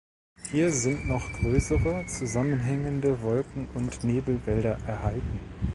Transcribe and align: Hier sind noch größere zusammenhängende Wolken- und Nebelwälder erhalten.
Hier 0.51 0.71
sind 0.71 1.07
noch 1.07 1.31
größere 1.31 2.07
zusammenhängende 2.07 3.21
Wolken- 3.21 3.67
und 3.75 4.03
Nebelwälder 4.03 4.79
erhalten. 4.87 5.39